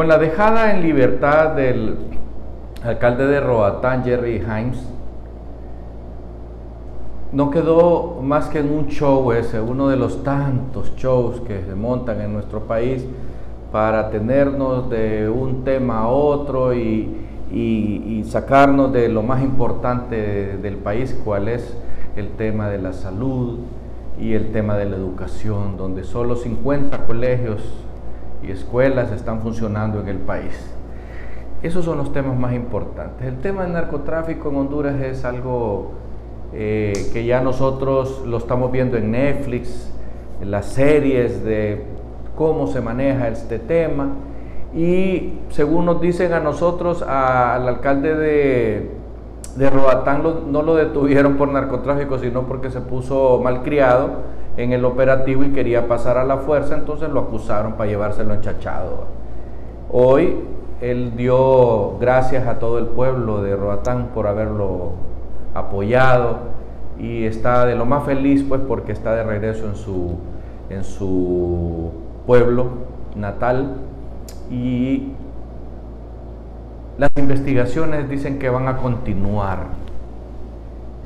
Con 0.00 0.08
la 0.08 0.16
dejada 0.16 0.72
en 0.72 0.80
libertad 0.80 1.50
del 1.50 1.94
alcalde 2.82 3.26
de 3.26 3.38
Roatán, 3.38 4.02
Jerry 4.02 4.36
Himes, 4.36 4.82
no 7.32 7.50
quedó 7.50 8.18
más 8.22 8.48
que 8.48 8.60
en 8.60 8.72
un 8.72 8.86
show 8.86 9.30
ese, 9.32 9.60
uno 9.60 9.88
de 9.88 9.96
los 9.96 10.24
tantos 10.24 10.96
shows 10.96 11.42
que 11.42 11.64
se 11.64 11.74
montan 11.74 12.22
en 12.22 12.32
nuestro 12.32 12.60
país 12.60 13.04
para 13.72 14.08
tenernos 14.08 14.88
de 14.88 15.28
un 15.28 15.64
tema 15.64 15.98
a 15.98 16.08
otro 16.08 16.72
y, 16.72 18.24
sacarnos 18.26 18.94
de 18.94 19.10
lo 19.10 19.22
más 19.22 19.42
importante 19.42 20.56
del 20.56 20.76
país, 20.76 21.14
cuál 21.26 21.46
es 21.46 21.76
el 22.16 22.30
tema 22.38 22.70
de 22.70 22.78
la 22.78 22.94
salud 22.94 23.58
y 24.18 24.32
el 24.32 24.50
tema 24.50 24.78
de 24.78 24.86
la 24.86 24.96
educación, 24.96 25.76
donde 25.76 26.04
solo 26.04 26.36
50 26.36 27.04
colegios 27.04 27.60
y 28.42 28.50
escuelas 28.50 29.12
están 29.12 29.40
funcionando 29.40 30.00
en 30.00 30.08
el 30.08 30.18
país. 30.18 30.74
Esos 31.62 31.84
son 31.84 31.98
los 31.98 32.12
temas 32.12 32.38
más 32.38 32.54
importantes. 32.54 33.26
El 33.26 33.38
tema 33.38 33.64
del 33.64 33.74
narcotráfico 33.74 34.48
en 34.48 34.56
Honduras 34.56 35.00
es 35.00 35.24
algo 35.24 35.92
eh, 36.54 37.10
que 37.12 37.26
ya 37.26 37.40
nosotros 37.42 38.22
lo 38.26 38.38
estamos 38.38 38.72
viendo 38.72 38.96
en 38.96 39.10
Netflix, 39.10 39.92
en 40.40 40.50
las 40.50 40.66
series 40.66 41.44
de 41.44 41.84
cómo 42.34 42.66
se 42.66 42.80
maneja 42.80 43.28
este 43.28 43.58
tema. 43.58 44.08
Y 44.74 45.34
según 45.50 45.84
nos 45.84 46.00
dicen 46.00 46.32
a 46.32 46.40
nosotros, 46.40 47.02
al 47.02 47.68
alcalde 47.68 48.14
de, 48.14 48.90
de 49.56 49.70
Roatán 49.70 50.22
no 50.50 50.62
lo 50.62 50.76
detuvieron 50.76 51.36
por 51.36 51.48
narcotráfico, 51.48 52.18
sino 52.18 52.42
porque 52.46 52.70
se 52.70 52.80
puso 52.80 53.40
malcriado 53.42 54.40
en 54.62 54.72
el 54.72 54.84
operativo 54.84 55.42
y 55.44 55.50
quería 55.50 55.88
pasar 55.88 56.18
a 56.18 56.24
la 56.24 56.38
fuerza, 56.38 56.74
entonces 56.74 57.08
lo 57.08 57.20
acusaron 57.20 57.74
para 57.74 57.88
llevárselo 57.88 58.34
enchachado. 58.34 59.06
Hoy 59.90 60.36
él 60.80 61.12
dio 61.16 61.98
gracias 61.98 62.46
a 62.46 62.58
todo 62.58 62.78
el 62.78 62.86
pueblo 62.86 63.42
de 63.42 63.56
Roatán 63.56 64.08
por 64.14 64.26
haberlo 64.26 64.92
apoyado 65.54 66.38
y 66.98 67.24
está 67.24 67.66
de 67.66 67.74
lo 67.74 67.86
más 67.86 68.04
feliz 68.04 68.44
pues 68.48 68.60
porque 68.66 68.92
está 68.92 69.14
de 69.14 69.24
regreso 69.24 69.66
en 69.66 69.76
su, 69.76 70.16
en 70.68 70.84
su 70.84 71.90
pueblo 72.26 72.68
natal 73.16 73.74
y 74.50 75.12
las 76.98 77.10
investigaciones 77.16 78.08
dicen 78.08 78.38
que 78.38 78.50
van 78.50 78.68
a 78.68 78.76
continuar 78.76 79.68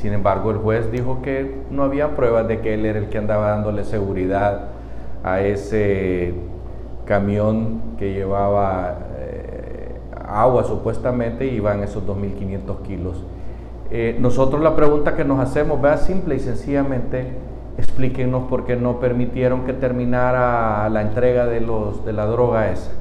sin 0.00 0.14
embargo, 0.14 0.50
el 0.50 0.56
juez 0.56 0.90
dijo 0.90 1.20
que 1.20 1.62
no 1.70 1.82
había 1.82 2.16
pruebas 2.16 2.48
de 2.48 2.60
que 2.60 2.72
él 2.72 2.86
era 2.86 2.98
el 2.98 3.10
que 3.10 3.18
andaba 3.18 3.50
dándole 3.50 3.84
seguridad 3.84 4.68
a 5.22 5.42
ese 5.42 6.32
camión 7.04 7.82
que 7.98 8.14
llevaba 8.14 8.96
eh, 9.18 10.00
agua 10.26 10.64
supuestamente 10.64 11.44
y 11.44 11.56
iban 11.56 11.82
esos 11.82 12.06
2.500 12.06 12.80
kilos. 12.80 13.26
Eh, 13.90 14.16
nosotros 14.18 14.62
la 14.62 14.74
pregunta 14.74 15.16
que 15.16 15.24
nos 15.24 15.38
hacemos, 15.38 15.82
vea, 15.82 15.98
simple 15.98 16.36
y 16.36 16.40
sencillamente, 16.40 17.32
explíquenos 17.76 18.48
por 18.48 18.64
qué 18.64 18.76
no 18.76 19.00
permitieron 19.00 19.66
que 19.66 19.74
terminara 19.74 20.88
la 20.88 21.02
entrega 21.02 21.44
de, 21.44 21.60
de 21.60 22.12
la 22.14 22.24
droga 22.24 22.70
esa. 22.70 22.92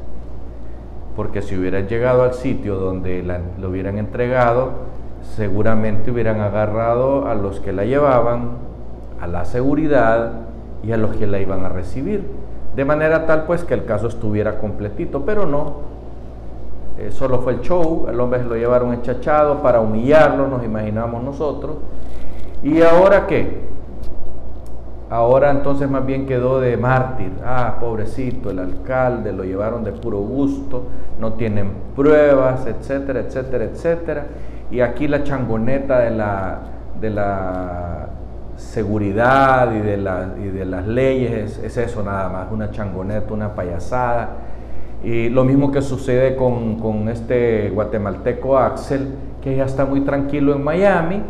Porque 1.16 1.42
si 1.42 1.56
hubieran 1.56 1.88
llegado 1.88 2.24
al 2.24 2.34
sitio 2.34 2.76
donde 2.76 3.24
lo 3.58 3.70
hubieran 3.70 3.98
entregado, 3.98 4.89
seguramente 5.22 6.12
hubieran 6.12 6.42
agarrado 6.42 7.28
a 7.28 7.36
los 7.36 7.60
que 7.60 7.74
la 7.74 7.86
llevaban, 7.86 8.52
a 9.22 9.28
la 9.28 9.46
seguridad 9.46 10.32
y 10.84 10.92
a 10.92 10.98
los 10.98 11.16
que 11.16 11.28
la 11.28 11.40
iban 11.40 11.66
a 11.66 11.70
recibir. 11.70 12.26
De 12.76 12.86
manera 12.86 13.26
tal 13.26 13.44
pues 13.46 13.64
que 13.64 13.74
el 13.74 13.86
caso 13.86 14.08
estuviera 14.08 14.60
completito, 14.60 15.26
pero 15.26 15.46
no. 15.46 15.90
Eh, 16.98 17.12
solo 17.12 17.40
fue 17.40 17.54
el 17.54 17.62
show, 17.62 18.08
el 18.10 18.20
hombre 18.20 18.44
lo 18.44 18.56
llevaron 18.56 18.94
enchachado 18.94 19.62
para 19.62 19.80
humillarlo, 19.80 20.48
nos 20.48 20.64
imaginamos 20.64 21.24
nosotros. 21.24 21.78
¿Y 22.62 22.82
ahora 22.82 23.26
qué? 23.26 23.70
Ahora 25.10 25.50
entonces 25.50 25.90
más 25.90 26.06
bien 26.06 26.28
quedó 26.28 26.60
de 26.60 26.78
mártir. 26.78 27.32
Ah, 27.44 27.78
pobrecito, 27.80 28.52
el 28.52 28.60
alcalde, 28.60 29.34
lo 29.34 29.44
llevaron 29.44 29.84
de 29.84 29.92
puro 29.92 30.20
gusto, 30.20 30.84
no 31.20 31.34
tienen 31.34 31.72
pruebas, 31.96 32.68
etcétera, 32.68 33.22
etcétera, 33.22 33.64
etcétera. 33.64 34.26
Y 34.72 34.82
aquí 34.82 35.08
la 35.08 35.24
changoneta 35.24 36.00
de 36.00 36.12
la, 36.12 36.60
de 37.00 37.10
la 37.10 38.10
seguridad 38.56 39.74
y 39.74 39.80
de, 39.80 39.98
y 40.44 40.48
de 40.50 40.66
las 40.66 40.86
leyes 40.86 41.60
es, 41.64 41.78
eso 41.78 42.04
nada 42.04 42.30
más, 42.30 42.48
una 42.52 42.72
changoneta, 42.72 43.34
una 43.34 43.56
payasada. 43.56 44.30
Y 45.04 45.30
lo 45.30 45.44
mismo 45.46 45.72
que 45.72 45.82
sucede 45.82 46.36
con, 46.36 46.76
con 46.76 47.08
este 47.08 47.70
guatemalteco 47.70 48.58
Axel, 48.58 49.08
que 49.42 49.56
ya 49.56 49.66
está 49.66 49.86
muy 49.86 50.02
tranquilo 50.02 50.54
en 50.54 50.64
Miami. 50.64 51.22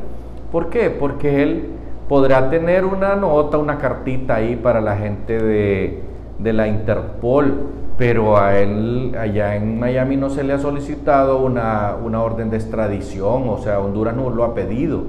¿Por 0.51 0.69
qué? 0.69 0.89
Porque 0.89 1.43
él 1.43 1.69
podrá 2.09 2.49
tener 2.49 2.83
una 2.83 3.15
nota, 3.15 3.59
una 3.59 3.77
cartita 3.77 4.35
ahí 4.35 4.55
para 4.55 4.81
la 4.81 4.97
gente 4.97 5.37
de, 5.37 6.01
de 6.39 6.53
la 6.53 6.67
Interpol, 6.67 7.53
pero 7.99 8.37
a 8.37 8.57
él 8.57 9.13
allá 9.19 9.57
en 9.57 9.77
Miami 9.77 10.15
no 10.15 10.29
se 10.29 10.45
le 10.45 10.53
ha 10.53 10.57
solicitado 10.57 11.39
una, 11.39 11.97
orden 11.97 12.49
de 12.49 12.55
extradición, 12.55 13.49
o 13.49 13.57
sea, 13.57 13.81
Honduras 13.81 14.15
no 14.15 14.29
lo 14.29 14.45
ha 14.45 14.55
pedido. 14.55 15.03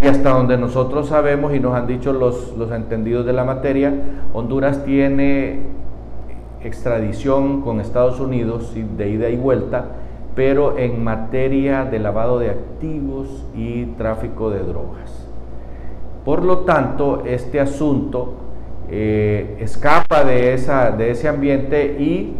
Y 0.00 0.06
hasta 0.06 0.30
donde 0.30 0.56
nosotros 0.56 1.08
sabemos 1.08 1.52
y 1.52 1.58
nos 1.58 1.74
han 1.74 1.88
dicho 1.88 2.12
los, 2.12 2.56
los 2.56 2.70
entendidos 2.70 3.26
de 3.26 3.32
la 3.32 3.42
materia, 3.42 3.92
Honduras 4.32 4.84
tiene 4.84 5.62
extradición 6.62 7.62
con 7.62 7.80
Estados 7.80 8.20
Unidos 8.20 8.72
de 8.96 9.08
ida 9.08 9.28
y 9.30 9.36
vuelta, 9.36 9.86
pero 10.36 10.78
en 10.78 11.02
materia 11.02 11.86
de 11.86 11.98
lavado 11.98 12.38
de 12.38 12.50
activos 12.50 13.46
y 13.56 13.86
tráfico 13.96 14.50
de 14.50 14.60
drogas. 14.60 15.26
Por 16.24 16.44
lo 16.44 16.58
tanto, 16.58 17.24
este 17.26 17.58
asunto 17.58 18.47
eh, 18.90 19.56
escapa 19.60 20.24
de, 20.24 20.54
esa, 20.54 20.90
de 20.90 21.10
ese 21.10 21.28
ambiente 21.28 21.96
y 21.98 22.34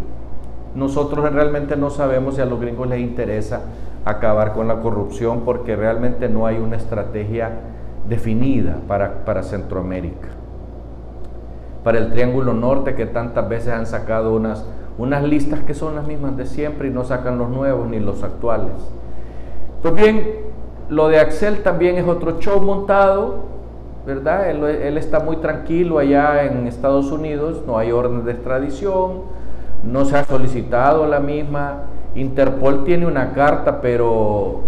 nosotros 0.75 1.33
realmente 1.33 1.77
no 1.77 1.91
sabemos 1.91 2.37
si 2.37 2.41
a 2.41 2.47
los 2.47 2.61
gringos 2.61 2.89
les 2.89 3.01
interesa 3.01 3.63
acabar 4.05 4.55
con 4.55 4.69
la 4.69 4.81
corrupción 4.81 5.43
porque 5.45 5.77
realmente 5.77 6.29
no 6.29 6.47
hay 6.47 6.57
una 6.57 6.77
estrategia 6.77 7.51
definida 8.09 8.79
para, 8.87 9.25
para 9.25 9.43
Centroamérica. 9.43 10.29
Para 11.85 11.99
el 11.99 12.11
Triángulo 12.11 12.55
Norte 12.55 12.95
que 12.95 13.07
tantas 13.07 13.49
veces 13.49 13.73
han 13.73 13.87
sacado 13.87 14.35
unas, 14.35 14.65
unas 14.97 15.23
listas 15.25 15.61
que 15.61 15.75
son 15.75 15.95
las 15.97 16.07
mismas 16.07 16.37
de 16.37 16.47
siempre 16.47 16.89
y 16.89 16.91
no 16.91 17.05
sacan 17.05 17.39
los 17.39 17.51
nuevos 17.51 17.89
ni 17.89 18.01
los 18.01 18.23
actuales. 18.23 18.73
Pues 19.83 19.95
bien, 19.95 20.49
lo 20.89 21.09
de 21.09 21.21
Axel 21.21 21.63
también 21.63 21.97
es 21.97 22.07
otro 22.07 22.39
show 22.41 22.61
montado 22.61 23.58
¿verdad? 24.09 24.49
Él, 24.49 24.97
está 24.97 25.21
muy 25.21 25.37
tranquilo 25.37 25.99
allá 25.99 26.45
en 26.45 26.67
Estados 26.67 27.13
Unidos, 27.13 27.63
no 27.67 27.77
hay 27.77 27.93
orden 27.93 28.25
de 28.25 28.33
extradición, 28.33 29.25
no 29.85 30.07
se 30.07 30.17
ha 30.17 30.25
solicitado 30.25 31.07
la 31.07 31.21
misma. 31.21 31.83
Interpol 32.15 32.85
tiene 32.85 33.07
una 33.07 33.35
carta, 33.35 33.83
pero 33.83 34.63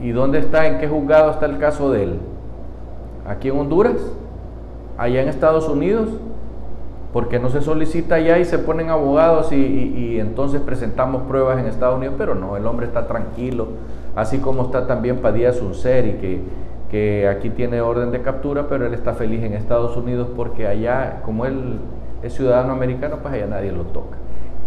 ¿y 0.00 0.12
dónde 0.12 0.38
está? 0.38 0.66
¿En 0.66 0.78
qué 0.78 0.88
juzgado 0.88 1.32
está 1.32 1.44
el 1.44 1.58
caso 1.58 1.92
de 1.92 2.04
él? 2.04 2.18
¿Aquí 3.28 3.48
en 3.48 3.58
Honduras? 3.58 4.00
¿Allá 4.96 5.20
en 5.20 5.28
Estados 5.28 5.68
Unidos? 5.68 6.08
Porque 7.12 7.38
no 7.38 7.50
se 7.50 7.60
solicita 7.60 8.14
allá 8.14 8.38
y 8.38 8.46
se 8.46 8.58
ponen 8.58 8.88
abogados 8.88 9.52
y, 9.52 9.56
y 9.56 10.18
entonces 10.18 10.62
presentamos 10.62 11.24
pruebas 11.24 11.58
en 11.58 11.66
Estados 11.66 11.98
Unidos, 11.98 12.14
pero 12.16 12.34
no, 12.34 12.56
el 12.56 12.64
hombre 12.66 12.86
está 12.86 13.06
tranquilo, 13.06 13.68
así 14.16 14.38
como 14.38 14.62
está 14.62 14.86
también 14.86 15.18
Padilla 15.18 15.52
Sunseri, 15.52 16.12
que 16.14 16.40
que 16.90 17.28
aquí 17.28 17.50
tiene 17.50 17.80
orden 17.80 18.10
de 18.10 18.20
captura, 18.20 18.66
pero 18.68 18.86
él 18.86 18.94
está 18.94 19.14
feliz 19.14 19.42
en 19.42 19.54
Estados 19.54 19.96
Unidos 19.96 20.28
porque 20.36 20.66
allá, 20.66 21.20
como 21.24 21.46
él 21.46 21.78
es 22.22 22.34
ciudadano 22.34 22.72
americano, 22.72 23.18
pues 23.22 23.34
allá 23.34 23.46
nadie 23.46 23.72
lo 23.72 23.84
toca. 23.84 24.16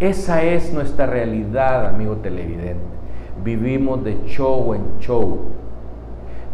Esa 0.00 0.42
es 0.42 0.72
nuestra 0.72 1.06
realidad, 1.06 1.86
amigo 1.86 2.16
televidente. 2.16 2.82
Vivimos 3.44 4.02
de 4.02 4.24
show 4.26 4.74
en 4.74 4.98
show. 4.98 5.38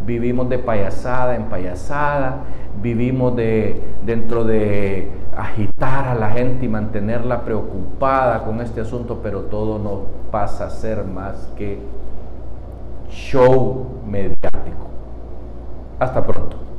Vivimos 0.05 0.49
de 0.49 0.59
payasada 0.59 1.37
en 1.37 1.45
payasada. 1.45 2.41
Vivimos 2.83 3.37
de, 3.37 3.81
dentro 4.05 4.45
de 4.45 5.09
agitar 5.37 6.09
a 6.09 6.15
la 6.15 6.31
gente 6.31 6.67
y 6.67 6.69
mantenerla 6.69 7.43
preocupada 7.43 8.45
con 8.45 8.61
este 8.61 8.81
asunto, 8.81 9.21
pero 9.23 9.43
todo 9.43 9.79
no 9.79 10.03
pasa 10.31 10.67
a 10.67 10.71
ser 10.71 11.05
más 11.05 11.51
que 11.57 11.79
show 13.09 13.87
mediático. 14.07 14.91
Hasta 16.01 16.27
pronto. 16.27 16.70